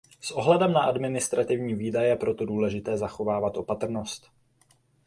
[0.21, 4.31] S ohledem na administrativní výdaje je proto důležité zachovávat opatrnost.